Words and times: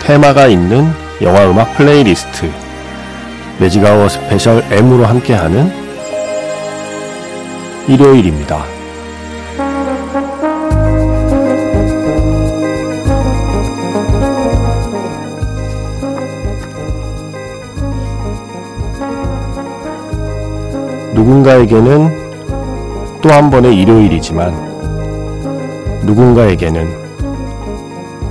테마가 0.00 0.46
있는 0.48 0.90
영화 1.22 1.48
음악 1.48 1.76
플레이리스트 1.76 2.50
매직아워 3.58 4.08
스페셜 4.08 4.64
M으로 4.70 5.04
함께하는 5.04 5.70
일요일입니다. 7.86 8.64
누군가에게는 21.14 22.20
또 23.20 23.28
한 23.30 23.50
번의 23.50 23.76
일요일이지만 23.76 24.54
누군가에게는 26.06 26.88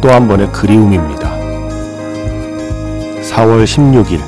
또 0.01 0.09
한 0.09 0.27
번의 0.27 0.51
그리움입니다. 0.51 1.18
4월 3.39 3.63
16일 3.63 4.19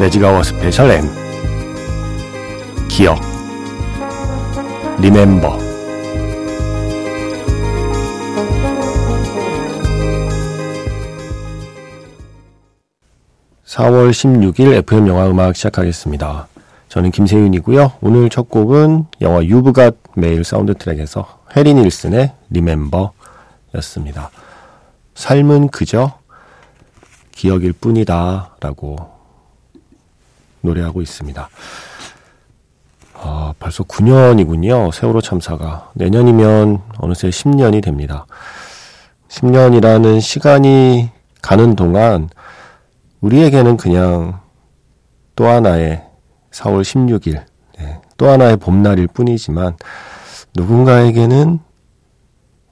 Magic 0.00 0.42
Hour 0.42 0.59
Special 0.59 0.90
M 0.90 1.08
기억 2.88 3.16
Remember 4.98 5.56
4월 13.66 14.10
16일 14.10 14.72
FM 14.78 15.06
영화 15.06 15.28
음악 15.28 15.54
시작하겠습니다. 15.54 16.48
저는 16.88 17.12
김세윤이고요. 17.12 17.92
오늘 18.00 18.28
첫 18.30 18.48
곡은 18.50 19.04
영화 19.20 19.44
You've 19.44 19.77
Got 19.77 19.94
Mail 20.16 20.42
사운드 20.42 20.74
트랙에서 20.74 21.38
해리 21.56 21.72
닐슨의 21.74 22.32
Remember였습니다. 22.50 24.30
삶은 25.14 25.68
그저 25.68 26.18
기억일 27.36 27.74
뿐이다 27.74 28.56
라고 28.60 28.96
노래하고 30.62 31.02
있습니다. 31.02 31.48
아, 33.14 33.54
벌써 33.58 33.84
9년이군요. 33.84 34.90
세월호 34.92 35.20
참사가. 35.20 35.90
내년이면 35.94 36.82
어느새 36.98 37.28
10년이 37.28 37.82
됩니다. 37.82 38.26
10년이라는 39.28 40.20
시간이 40.20 41.10
가는 41.42 41.76
동안 41.76 42.30
우리에게는 43.20 43.76
그냥 43.76 44.40
또 45.36 45.46
하나의 45.46 46.04
4월 46.50 46.82
16일, 46.82 47.44
네, 47.78 48.00
또 48.16 48.30
하나의 48.30 48.56
봄날일 48.56 49.08
뿐이지만 49.08 49.76
누군가에게는 50.54 51.58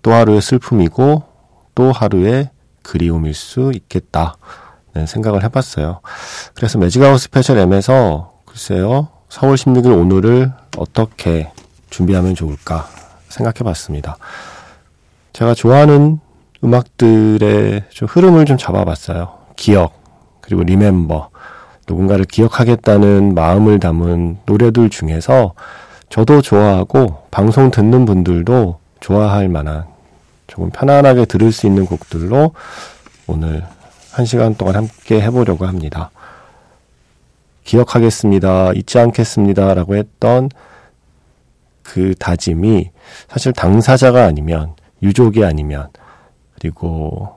또 0.03 0.12
하루의 0.12 0.41
슬픔이고 0.41 1.22
또 1.74 1.92
하루의 1.92 2.50
그리움일 2.84 3.34
수 3.34 3.72
있겠다. 3.75 4.37
네, 4.95 5.06
생각을 5.06 5.43
해봤어요. 5.43 6.00
그래서 6.55 6.78
Magic 6.78 7.01
Hour 7.01 7.19
Special 7.19 7.59
M에서 7.59 8.34
글쎄요, 8.45 9.09
4월 9.28 9.56
16일 9.56 9.99
오늘을 9.99 10.53
어떻게 10.77 11.50
준비하면 11.91 12.37
좋을까 12.37 12.87
생각해봤습니다. 13.28 14.17
제가 15.33 15.55
좋아하는 15.55 16.21
음악들의 16.62 17.87
좀 17.91 18.09
흐름을 18.09 18.45
좀 18.45 18.56
잡아봤어요. 18.56 19.37
기억, 19.56 20.01
그리고 20.41 20.62
Remember, 20.62 21.31
누군가를 21.89 22.25
기억하겠다는 22.25 23.34
마음을 23.34 23.81
담은 23.81 24.39
노래들 24.47 24.91
중에서 24.91 25.55
저도 26.09 26.41
좋아하고 26.41 27.25
방송 27.31 27.71
듣는 27.71 28.05
분들도 28.05 28.78
좋아할 29.01 29.49
만한 29.49 29.94
조금 30.47 30.71
편안하게 30.71 31.27
들을 31.27 31.53
수 31.53 31.66
있는 31.66 31.87
곡들로 31.87 32.55
오늘 33.27 33.65
한 34.12 34.27
시간 34.27 34.55
동안 34.55 34.77
함께 34.77 35.21
해보려고 35.21 35.66
합니다. 35.66 36.10
기억하겠습니다. 37.65 38.72
잊지 38.75 38.99
않겠습니다. 38.99 39.75
라고 39.75 39.97
했던 39.97 40.50
그 41.83 42.15
다짐이 42.19 42.91
사실 43.28 43.53
당사자가 43.53 44.25
아니면, 44.25 44.75
유족이 45.03 45.44
아니면, 45.44 45.88
그리고 46.54 47.37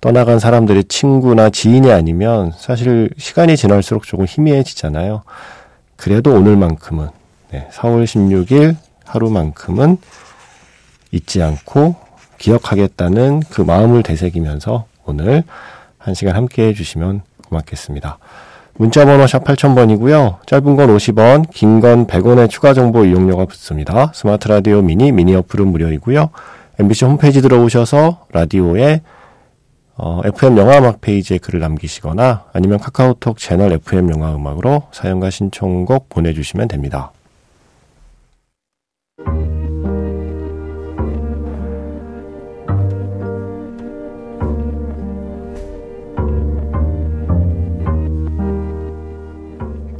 떠나간 0.00 0.38
사람들의 0.38 0.84
친구나 0.84 1.48
지인이 1.48 1.90
아니면 1.90 2.52
사실 2.56 3.08
시간이 3.16 3.56
지날수록 3.56 4.04
조금 4.04 4.26
희미해지잖아요. 4.26 5.22
그래도 5.96 6.34
오늘만큼은, 6.34 7.08
네, 7.52 7.68
4월 7.72 8.04
16일 8.04 8.76
하루만큼은 9.04 9.98
잊지 11.14 11.42
않고 11.42 11.94
기억하겠다는 12.38 13.40
그 13.50 13.62
마음을 13.62 14.02
되새기면서 14.02 14.86
오늘 15.06 15.44
한 15.98 16.14
시간 16.14 16.34
함께 16.36 16.66
해주시면 16.68 17.22
고맙겠습니다. 17.48 18.18
문자번호 18.76 19.26
샵 19.28 19.44
8000번이고요. 19.44 20.44
짧은 20.46 20.76
건 20.76 20.96
50원, 20.96 21.48
긴 21.50 21.80
건 21.80 22.06
100원의 22.08 22.50
추가 22.50 22.74
정보 22.74 23.04
이용료가 23.04 23.44
붙습니다. 23.44 24.10
스마트 24.14 24.48
라디오 24.48 24.82
미니, 24.82 25.12
미니 25.12 25.34
어플은 25.36 25.68
무료이고요. 25.68 26.30
MBC 26.80 27.04
홈페이지 27.04 27.40
들어오셔서 27.40 28.26
라디오에 28.32 29.02
어, 29.96 30.22
FM 30.24 30.58
영화 30.58 30.78
음악 30.78 31.00
페이지에 31.00 31.38
글을 31.38 31.60
남기시거나 31.60 32.46
아니면 32.52 32.80
카카오톡 32.80 33.38
채널 33.38 33.72
FM 33.74 34.10
영화 34.10 34.34
음악으로 34.34 34.88
사연과 34.90 35.30
신청곡 35.30 36.08
보내주시면 36.08 36.66
됩니다. 36.66 37.12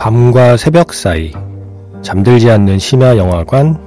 밤과 0.04 0.58
새벽 0.58 0.92
사이 0.92 1.32
잠들지 2.02 2.50
않는 2.50 2.78
심야 2.78 3.16
영화관 3.16 3.80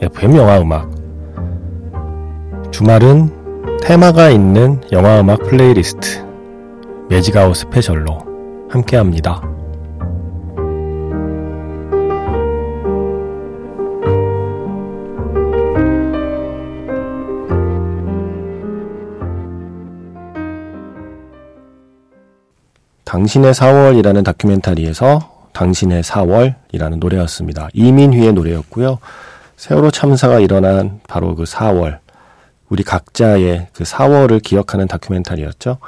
FM 0.00 0.36
영화 0.36 0.58
음악 0.58 0.90
주말은 2.70 3.78
테마가 3.82 4.30
있는 4.30 4.80
영화 4.90 5.20
음악 5.20 5.40
playlist 5.40 6.24
Magic 7.10 7.36
Hour 7.36 7.56
Special로 7.56 8.70
함께 8.70 8.96
합니다. 8.96 9.42
당신의 23.04 23.52
4월이라는 23.52 24.24
다큐멘터리에서 24.24 25.33
당신의 25.54 26.02
4월이라는 26.02 26.98
노래였습니다. 26.98 27.68
이민휘의 27.72 28.34
노래였고요. 28.34 28.98
세월호 29.56 29.90
참사가 29.90 30.40
일어난 30.40 31.00
바로 31.08 31.34
그 31.34 31.44
4월, 31.44 32.00
우리 32.68 32.82
각자의 32.82 33.68
그 33.72 33.84
4월을 33.84 34.42
기억하는 34.42 34.86
다큐멘터리였죠. 34.86 35.78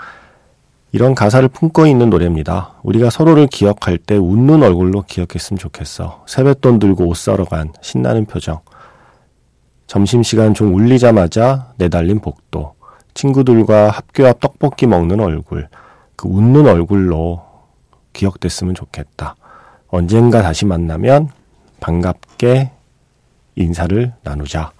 이런 0.92 1.14
가사를 1.14 1.46
품고 1.48 1.86
있는 1.86 2.08
노래입니다. 2.08 2.74
우리가 2.82 3.10
서로를 3.10 3.48
기억할 3.48 3.98
때 3.98 4.16
웃는 4.16 4.62
얼굴로 4.62 5.02
기억했으면 5.02 5.58
좋겠어. 5.58 6.24
세뱃돈 6.26 6.78
들고 6.78 7.06
옷 7.08 7.16
사러 7.16 7.44
간 7.44 7.72
신나는 7.82 8.24
표정. 8.24 8.60
점심시간 9.88 10.54
좀 10.54 10.74
울리자마자 10.74 11.72
내달린 11.76 12.20
복도. 12.20 12.74
친구들과 13.14 13.90
학교 13.90 14.26
앞 14.26 14.40
떡볶이 14.40 14.86
먹는 14.86 15.20
얼굴. 15.20 15.68
그 16.14 16.28
웃는 16.28 16.66
얼굴로 16.66 17.42
기억됐으면 18.12 18.74
좋겠다. 18.74 19.36
언젠가 19.88 20.42
다시 20.42 20.64
만나면 20.64 21.30
반갑게 21.80 22.70
인사를 23.54 24.12
나누자. 24.22 24.72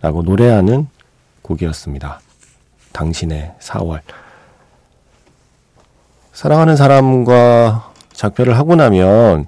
라고 0.00 0.22
노래하는 0.22 0.88
곡이었습니다. 1.42 2.20
당신의 2.92 3.54
4월. 3.58 4.00
사랑하는 6.32 6.76
사람과 6.76 7.92
작별을 8.12 8.56
하고 8.58 8.76
나면 8.76 9.46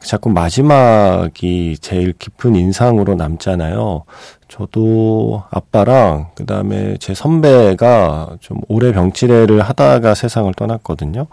자꾸 0.00 0.30
마지막이 0.30 1.78
제일 1.80 2.12
깊은 2.12 2.54
인상으로 2.56 3.14
남잖아요. 3.16 4.04
저도 4.48 5.42
아빠랑 5.50 6.30
그 6.34 6.46
다음에 6.46 6.96
제 6.98 7.14
선배가 7.14 8.36
좀 8.40 8.60
오래 8.68 8.92
병치레를 8.92 9.60
하다가 9.60 10.14
세상을 10.14 10.52
떠났거든요. 10.54 11.26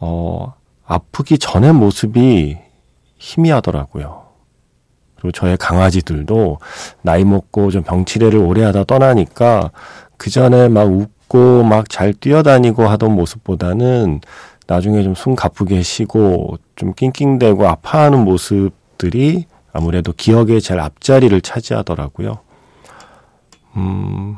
어, 0.00 0.54
아프기 0.88 1.38
전의 1.38 1.74
모습이 1.74 2.56
희미하더라고요. 3.18 4.26
그리고 5.16 5.32
저의 5.32 5.56
강아지들도 5.56 6.58
나이 7.02 7.24
먹고 7.24 7.70
좀 7.70 7.82
병치레를 7.82 8.38
오래 8.38 8.64
하다 8.64 8.84
떠나니까 8.84 9.70
그 10.16 10.30
전에 10.30 10.68
막 10.68 10.90
웃고 10.90 11.62
막 11.64 11.88
잘 11.88 12.12
뛰어다니고 12.14 12.86
하던 12.88 13.12
모습보다는 13.14 14.20
나중에 14.66 15.02
좀 15.02 15.14
숨 15.14 15.34
가쁘게 15.34 15.82
쉬고 15.82 16.56
좀 16.76 16.94
낑낑대고 16.94 17.66
아파하는 17.66 18.24
모습들이 18.24 19.46
아무래도 19.72 20.12
기억의 20.12 20.60
제일 20.60 20.80
앞자리를 20.80 21.38
차지하더라고요. 21.40 22.38
음, 23.76 24.36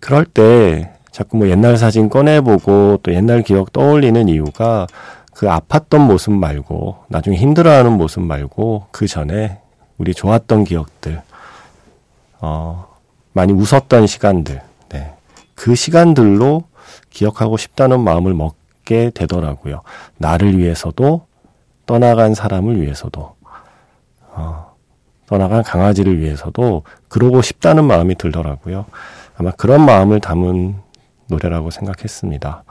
그럴 0.00 0.24
때 0.24 0.92
자꾸 1.10 1.36
뭐 1.36 1.48
옛날 1.48 1.76
사진 1.76 2.08
꺼내보고 2.08 3.00
또 3.02 3.14
옛날 3.14 3.42
기억 3.42 3.72
떠올리는 3.72 4.28
이유가 4.28 4.86
그 5.34 5.46
아팠던 5.46 6.06
모습 6.06 6.32
말고 6.32 7.04
나중에 7.08 7.36
힘들어하는 7.36 7.92
모습 7.92 8.20
말고 8.22 8.86
그 8.90 9.06
전에 9.06 9.58
우리 9.98 10.14
좋았던 10.14 10.64
기억들, 10.64 11.22
어, 12.40 12.86
많이 13.32 13.52
웃었던 13.52 14.06
시간들, 14.06 14.60
네. 14.90 15.14
그 15.54 15.74
시간들로 15.74 16.64
기억하고 17.10 17.56
싶다는 17.56 18.00
마음을 18.00 18.34
먹게 18.34 19.10
되더라고요. 19.14 19.82
나를 20.18 20.58
위해서도 20.58 21.26
떠나간 21.86 22.34
사람을 22.34 22.80
위해서도 22.80 23.34
어, 24.34 24.72
떠나간 25.26 25.62
강아지를 25.62 26.20
위해서도 26.20 26.82
그러고 27.08 27.42
싶다는 27.42 27.84
마음이 27.84 28.16
들더라고요. 28.16 28.86
아마 29.36 29.50
그런 29.52 29.84
마음을 29.84 30.20
담은 30.20 30.76
노래라고 31.28 31.70
생각했습니다. 31.70 32.64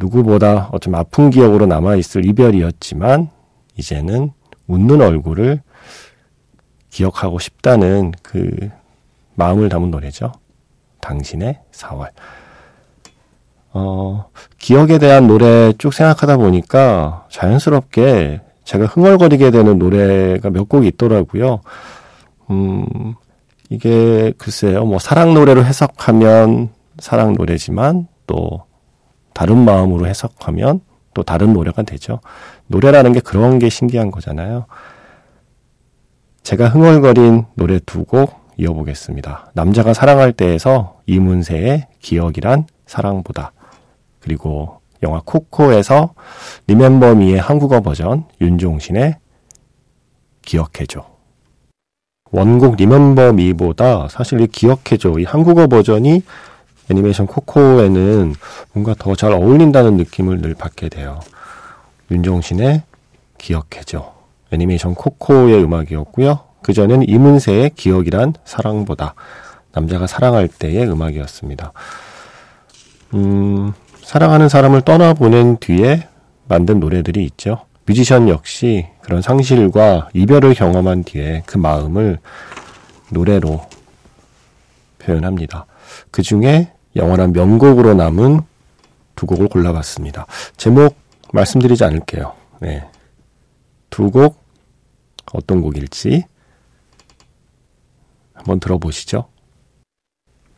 누구보다 0.00 0.70
어쩜 0.72 0.94
아픈 0.96 1.30
기억으로 1.30 1.66
남아있을 1.66 2.24
이별이었지만, 2.26 3.28
이제는 3.76 4.32
웃는 4.66 5.00
얼굴을 5.00 5.62
기억하고 6.90 7.38
싶다는 7.38 8.12
그 8.22 8.70
마음을 9.34 9.68
담은 9.68 9.90
노래죠. 9.90 10.32
당신의 11.00 11.60
4월. 11.72 12.08
어, 13.72 14.28
기억에 14.58 14.98
대한 14.98 15.28
노래 15.28 15.72
쭉 15.78 15.94
생각하다 15.94 16.38
보니까 16.38 17.26
자연스럽게 17.30 18.40
제가 18.64 18.86
흥얼거리게 18.86 19.50
되는 19.50 19.78
노래가 19.78 20.50
몇곡 20.50 20.84
있더라고요. 20.86 21.60
음, 22.50 23.14
이게 23.68 24.32
글쎄요, 24.38 24.84
뭐 24.84 24.98
사랑 24.98 25.34
노래로 25.34 25.64
해석하면 25.64 26.70
사랑 26.98 27.34
노래지만 27.34 28.08
또 28.26 28.64
다른 29.40 29.64
마음으로 29.64 30.06
해석하면 30.06 30.82
또 31.14 31.22
다른 31.22 31.54
노래가 31.54 31.80
되죠. 31.82 32.20
노래라는 32.66 33.14
게 33.14 33.20
그런 33.20 33.58
게 33.58 33.70
신기한 33.70 34.10
거잖아요. 34.10 34.66
제가 36.42 36.68
흥얼거린 36.68 37.46
노래 37.54 37.78
두 37.78 38.04
곡 38.04 38.38
이어보겠습니다. 38.58 39.52
남자가 39.54 39.94
사랑할 39.94 40.34
때에서 40.34 41.00
이문세의 41.06 41.86
기억이란 42.00 42.66
사랑보다 42.84 43.52
그리고 44.18 44.80
영화 45.02 45.22
코코에서 45.24 46.12
리멤버 46.66 47.14
미의 47.14 47.40
한국어 47.40 47.80
버전 47.80 48.26
윤종신의 48.42 49.16
기억해줘. 50.42 51.06
원곡 52.30 52.76
리멤버 52.76 53.32
미보다 53.32 54.08
사실 54.08 54.42
이 54.42 54.46
기억해줘 54.46 55.18
이 55.18 55.24
한국어 55.24 55.66
버전이 55.66 56.24
애니메이션 56.90 57.26
코코에는 57.26 58.34
뭔가 58.72 58.94
더 58.98 59.14
잘 59.14 59.32
어울린다는 59.32 59.96
느낌을 59.96 60.40
늘 60.40 60.54
받게 60.54 60.88
돼요. 60.88 61.20
윤종신의 62.10 62.82
기억해줘. 63.38 64.12
애니메이션 64.50 64.94
코코의 64.94 65.62
음악이었고요. 65.62 66.40
그 66.62 66.72
전엔 66.72 67.04
이문세의 67.08 67.70
기억이란 67.76 68.34
사랑보다 68.44 69.14
남자가 69.72 70.06
사랑할 70.06 70.48
때의 70.48 70.90
음악이었습니다. 70.90 71.72
음, 73.14 73.72
사랑하는 74.02 74.48
사람을 74.48 74.82
떠나보낸 74.82 75.58
뒤에 75.58 76.08
만든 76.48 76.80
노래들이 76.80 77.24
있죠. 77.26 77.66
뮤지션 77.86 78.28
역시 78.28 78.86
그런 79.02 79.22
상실과 79.22 80.08
이별을 80.12 80.54
경험한 80.54 81.04
뒤에 81.04 81.44
그 81.46 81.58
마음을 81.58 82.18
노래로 83.10 83.64
표현합니다. 84.98 85.66
그 86.10 86.22
중에 86.22 86.72
영원한 86.96 87.32
명곡으로 87.32 87.94
남은 87.94 88.40
두 89.16 89.26
곡을 89.26 89.48
골라봤습니다. 89.48 90.26
제목 90.56 90.96
말씀드리지 91.32 91.84
않을게요. 91.84 92.34
네. 92.60 92.88
두 93.90 94.10
곡 94.10 94.40
어떤 95.32 95.60
곡일지 95.60 96.24
한번 98.34 98.58
들어보시죠. 98.60 99.26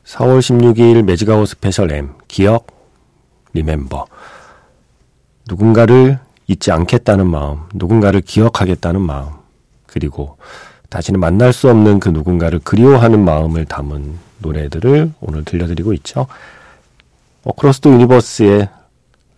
4월 0.04 0.38
16일 0.40 1.02
Magic 1.02 1.28
Hour 1.28 1.48
Special 1.48 1.90
M 1.92 2.14
기억 2.28 2.66
Remember. 3.52 4.06
누군가를 5.48 6.18
잊지 6.46 6.70
않겠다는 6.70 7.26
마음, 7.26 7.60
누군가를 7.74 8.20
기억하겠다는 8.20 9.00
마음, 9.00 9.32
그리고 9.86 10.38
다시는 10.88 11.20
만날 11.20 11.52
수 11.52 11.70
없는 11.70 12.00
그 12.00 12.10
누군가를 12.10 12.60
그리워하는 12.60 13.24
마음을 13.24 13.64
담은 13.64 14.18
노래들을 14.42 15.12
오늘 15.20 15.44
들려드리고 15.44 15.92
있죠. 15.94 16.26
Across 17.44 17.80
the 17.80 17.90
Universe의 17.90 18.68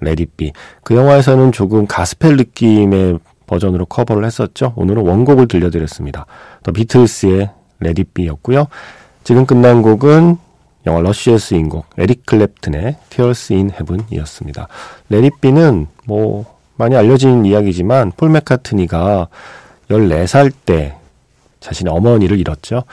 Let 0.00 0.20
It 0.20 0.33
Be. 0.33 0.52
그 0.82 0.94
영화에서는 0.96 1.52
조금 1.52 1.86
가스펠 1.86 2.36
느낌의 2.36 3.18
버전으로 3.46 3.86
커버를 3.86 4.24
했었죠. 4.24 4.72
오늘은 4.76 5.06
원곡을 5.06 5.48
들려드렸습니다. 5.48 6.26
더 6.62 6.72
비틀스의 6.72 7.50
Let 7.80 7.96
It 7.96 8.06
Be였고요. 8.06 8.66
지금 9.22 9.46
끝난 9.46 9.82
곡은 9.82 10.36
영화 10.86 11.00
Rush에 11.00 11.38
쓰인 11.38 11.70
곡 11.70 11.86
에릭 11.96 12.26
클랩튼의 12.26 12.96
Tears 13.08 13.52
in 13.52 13.70
Heaven이었습니다. 13.70 14.68
Let 15.08 15.30
It 15.30 15.44
Be는 15.44 15.86
뭐 16.04 16.44
많이 16.76 16.96
알려진 16.96 17.46
이야기지만 17.46 18.12
폴 18.16 18.30
맥카트니가 18.30 19.28
14살 19.90 20.52
때 20.64 20.96
자신의 21.60 21.92
어머니를 21.92 22.38
잃었죠. 22.38 22.84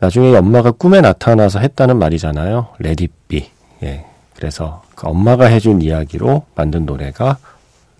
나중에 0.00 0.34
엄마가 0.36 0.70
꿈에 0.70 1.00
나타나서 1.00 1.60
했다는 1.60 1.98
말이잖아요. 1.98 2.68
Let 2.78 3.05
It 3.05 3.23
Be. 3.23 3.50
예. 3.82 4.06
그래서 4.34 4.82
그 4.94 5.06
엄마가 5.06 5.46
해준 5.46 5.82
이야기로 5.82 6.44
만든 6.54 6.86
노래가 6.86 7.36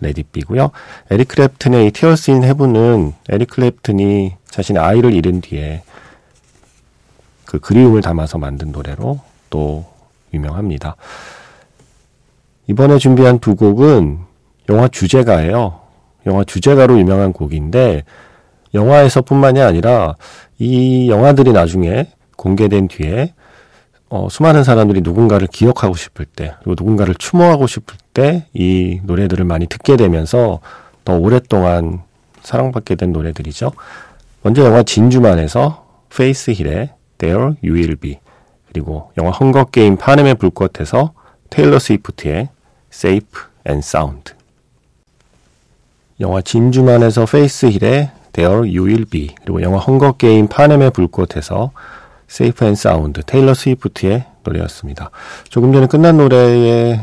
레디비고요. 0.00 0.71
에릭 1.11 1.28
클랩튼의 1.28 1.87
이 1.87 1.90
Tears 1.90 2.30
in 2.30 2.42
Heaven은 2.42 3.12
에릭 3.28 3.50
클랩튼이 3.50 4.33
자신의 4.49 4.83
아이를 4.83 5.12
잃은 5.12 5.42
뒤에 5.42 5.83
그 7.45 7.59
그리움을 7.59 8.00
담아서 8.00 8.38
만든 8.38 8.73
노래로 8.73 9.21
또 9.50 9.85
유명합니다. 10.33 10.97
이번에 12.69 12.97
준비한 12.99 13.38
두 13.40 13.57
곡은 13.57 14.21
영화 14.71 14.88
주제가예요. 14.88 15.80
영화 16.26 16.45
주제가로 16.45 16.99
유명한 16.99 17.33
곡인데 17.33 18.04
영화에서뿐만이 18.75 19.61
아니라 19.61 20.15
이 20.59 21.09
영화들이 21.11 21.53
나중에 21.53 22.09
공개된 22.37 22.89
뒤에 22.89 23.35
어, 24.09 24.29
수많은 24.29 24.65
사람들이 24.65 25.03
누군가를 25.03 25.47
기억하고 25.47 25.95
싶을 25.95 26.25
때 26.27 26.55
그리고 26.59 26.75
누군가를 26.77 27.15
추모하고 27.15 27.67
싶을 27.67 27.97
때 28.12 28.47
이 28.55 29.00
노래들을 29.05 29.45
많이 29.45 29.67
듣게 29.67 29.97
되면서 29.97 30.61
더 31.05 31.17
오랫동안 31.17 32.03
사랑받게 32.43 32.97
된 32.97 33.12
노래들이죠. 33.12 33.73
먼저 34.43 34.65
영화 34.65 34.83
진주만에서 34.83 35.87
페이스 36.15 36.50
힐의 36.50 36.91
There 37.19 37.55
You 37.62 37.75
Will 37.75 37.97
Be 37.97 38.19
그리고 38.69 39.12
영화 39.19 39.31
Hunger 39.31 39.67
Game 39.67 39.97
파넴의 39.97 40.37
불꽃에서 40.37 41.12
테일러 41.50 41.79
스위프트의 41.79 42.49
Safe 42.93 43.29
and 43.69 43.85
Sound 43.87 44.33
영화 46.21 46.41
진주만에서 46.41 47.27
페이스 47.27 47.67
힐의 47.67 48.11
There 48.33 48.59
You 48.59 48.87
Will 48.87 49.05
Be 49.05 49.35
그리고 49.43 49.63
영화 49.63 49.79
Hunger 49.79 50.12
Game 50.12 50.49
파넴의 50.49 50.91
불꽃에서 50.93 51.73
Safe 52.31 52.67
and 52.67 52.79
Sound 52.81 53.23
테일러 53.27 53.55
스위프트의 53.55 54.25
노래였습니다. 54.45 55.11
조금 55.49 55.73
전에 55.73 55.87
끝난 55.87 56.17
노래의 56.17 57.01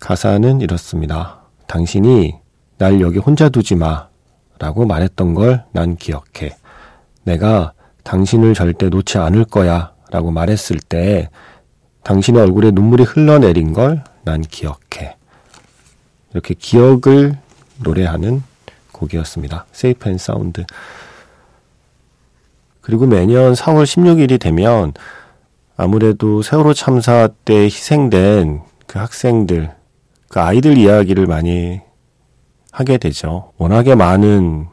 가사는 0.00 0.60
이렇습니다. 0.60 1.42
당신이 1.68 2.34
날 2.78 3.00
여기 3.00 3.18
혼자 3.18 3.48
두지 3.48 3.76
마 3.76 4.08
라고 4.58 4.86
말했던 4.86 5.34
걸 5.34 5.64
난 5.72 5.96
기억해. 5.96 6.56
내가 7.24 7.72
당신을 8.02 8.54
절대 8.54 8.88
놓지 8.88 9.18
않을 9.18 9.44
거야 9.44 9.92
라고 10.10 10.30
말했을 10.32 10.78
때 10.80 11.30
당신의 12.02 12.42
얼굴에 12.42 12.72
눈물이 12.72 13.04
흘러내린 13.04 13.72
걸 13.72 14.02
난 14.24 14.40
기억해. 14.40 15.16
이렇게 16.32 16.54
기억을 16.54 17.36
노래하는 17.78 18.42
곡이었습니다. 19.02 19.66
Safe 19.72 20.08
and 20.08 20.18
Sound. 20.18 20.64
그리고 22.80 23.06
매년 23.06 23.52
4월 23.52 23.84
16일이 23.84 24.40
되면 24.40 24.92
아무래도 25.76 26.42
세월호 26.42 26.74
참사 26.74 27.28
때 27.44 27.64
희생된 27.64 28.62
그 28.86 28.98
학생들, 28.98 29.70
그 30.28 30.40
아이들 30.40 30.78
이야기를 30.78 31.26
많이 31.26 31.80
하게 32.70 32.98
되죠. 32.98 33.52
워낙에 33.58 33.94
많은 33.94 34.66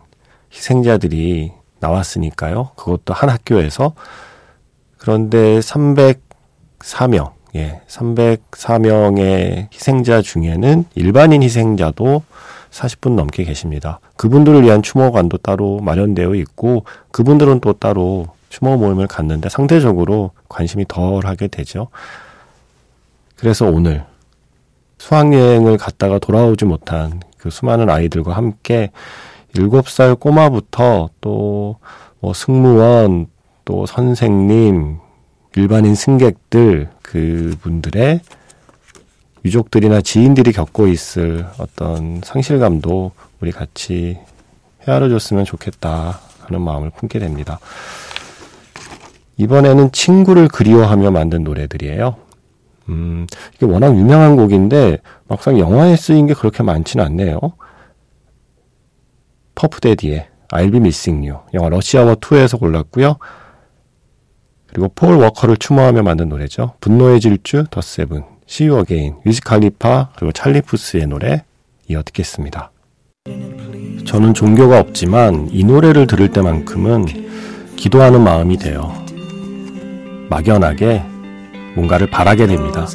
희생자들이 0.52 1.52
나왔으니까요. 1.80 2.72
그것도 2.76 3.14
한 3.14 3.30
학교에서. 3.30 3.94
그런데 4.98 5.60
304명, 5.60 7.34
예, 7.56 7.82
304명의 7.88 9.72
희생자 9.74 10.22
중에는 10.22 10.86
일반인 10.96 11.44
희생자도 11.44 12.24
40분 12.72 13.16
넘게 13.16 13.44
계십니다. 13.44 14.00
그분들을 14.18 14.64
위한 14.64 14.82
추모관도 14.82 15.38
따로 15.38 15.80
마련되어 15.80 16.36
있고 16.36 16.86
그분들은 17.12 17.60
또 17.62 17.74
따로 17.74 18.28
추모 18.50 18.78
모임을 18.78 19.08
갖는데 19.08 19.50
상대적으로 19.50 20.32
관심이 20.48 20.86
덜 20.88 21.26
하게 21.26 21.48
되죠. 21.48 21.88
그래서 23.36 23.66
오늘 23.66 24.04
수학여행을 24.98 25.78
갔다가 25.78 26.20
돌아오지 26.20 26.66
못한 26.66 27.22
그 27.38 27.50
수많은 27.50 27.90
아이들과 27.90 28.34
함께 28.34 28.92
7살 29.56 30.20
꼬마부터 30.20 31.10
또 31.22 31.78
뭐 32.22 32.34
승무원, 32.34 33.28
또 33.66 33.86
선생님, 33.86 34.98
일반인 35.56 35.96
승객들, 35.96 36.90
그분들의 37.02 38.22
유족들이나 39.46 40.02
지인들이 40.02 40.52
겪고 40.52 40.88
있을 40.88 41.46
어떤 41.58 42.22
상실감도 42.24 43.12
우리 43.42 43.52
같이 43.52 44.18
헤아려 44.88 45.10
줬으면 45.10 45.46
좋겠다 45.46 46.20
하는 46.42 46.62
마음을 46.62 46.90
품게 46.90 47.20
됩니다. 47.20 47.60
이번에는 49.38 49.92
친구를 49.92 50.48
그리워하며 50.50 51.12
만든 51.12 51.44
노래들이에요. 51.44 52.16
음, 52.90 53.28
이게 53.56 53.66
워낙 53.66 53.96
유명한 53.96 54.36
곡인데 54.36 55.00
막상 55.28 55.58
영화에 55.58 55.96
쓰인 55.96 56.28
게 56.28 56.34
그렇게 56.34 56.64
많지는 56.64 57.06
않네요. 57.06 57.40
퍼프 59.56 59.89
대디의 59.89 60.28
I'll 60.50 60.72
be 60.72 60.80
missing 60.80 61.30
you. 61.30 61.42
영화 61.54 61.70
Rush 61.70 61.93
Hour 61.93 62.16
2에서 62.16 62.60
골랐고요. 62.60 63.18
그리고 64.68 64.90
폴 64.94 65.16
워커를 65.16 65.58
추모하며 65.58 66.04
만든 66.04 66.30
노래죠. 66.30 66.74
분노의 66.80 67.20
질주 67.22 67.66
The 67.72 67.82
Seven. 67.82 68.24
See 68.50 68.68
You 68.68 68.80
Again, 68.82 69.18
위즈 69.26 69.42
칼리파 69.42 70.10
그리고 70.16 70.32
찰리 70.32 70.62
푸스의 70.62 71.06
노래 71.06 71.44
이어 71.88 72.02
듣겠습니다. 72.02 72.72
저는 74.06 74.34
종교가 74.34 74.80
없지만 74.80 75.50
이 75.52 75.64
노래를 75.64 76.08
들을 76.08 76.32
때만큼은 76.32 77.06
기도하는 77.76 78.24
마음이 78.24 78.58
돼요. 78.58 78.92
막연하게 80.32 81.04
뭔가를 81.76 82.08
바라게 82.10 82.48
됩니다. 82.48 82.88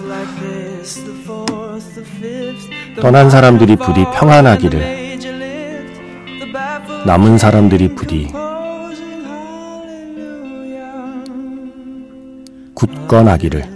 떠난 3.01 3.31
사람들이 3.31 3.77
부디 3.77 4.05
평안하기를, 4.13 5.05
남은 7.07 7.39
사람들이 7.39 7.95
부디 7.95 8.29
굳건하기를, 12.75 13.74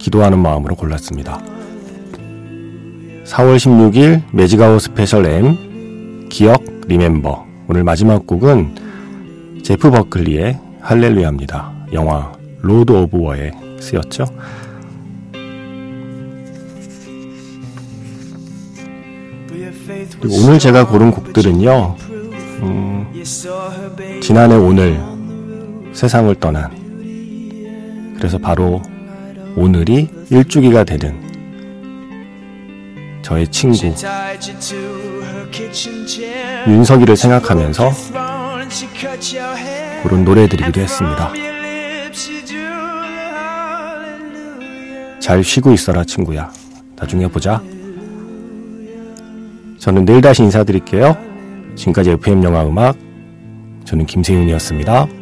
기도하는 0.00 0.38
마음으로 0.38 0.74
골랐습니다. 0.74 1.40
4월 3.24 3.56
16일 3.56 4.22
Magic 4.32 4.59
Hour 4.59 4.80
Special 4.80 5.26
M 5.26 6.28
기억 6.28 6.64
Remember 6.88 7.46
오늘 7.68 7.84
마지막 7.84 8.26
곡은 8.26 9.60
제프 9.62 9.90
버클리의 9.90 10.58
할렐루야입니다. 10.80 11.72
영화 11.92 12.32
Lord 12.62 12.92
of 12.92 13.18
War에 13.20 13.52
쓰였죠. 13.78 14.24
오늘 20.24 20.58
제가 20.58 20.86
고른 20.86 21.10
곡들은요. 21.10 21.96
음, 22.62 23.22
지난해 24.22 24.54
오늘 24.56 24.98
세상을 25.92 26.34
떠난 26.36 26.70
그래서 28.16 28.38
바로 28.38 28.82
오늘이 29.56 30.08
일주기가 30.30 30.84
되는 30.84 31.30
저의 33.22 33.48
친구 33.48 33.76
윤석이를 36.66 37.16
생각하면서 37.16 37.90
그런 40.02 40.24
노래드리기도 40.24 40.80
했습니다. 40.80 41.32
잘 45.20 45.44
쉬고 45.44 45.72
있어라 45.72 46.04
친구야. 46.04 46.50
나중에 46.96 47.26
보자. 47.28 47.62
저는 49.78 50.04
내일 50.04 50.20
다시 50.20 50.42
인사드릴게요. 50.42 51.16
지금까지 51.74 52.10
FM 52.12 52.44
영화 52.44 52.64
음악 52.64 52.96
저는 53.84 54.06
김세윤이었습니다. 54.06 55.19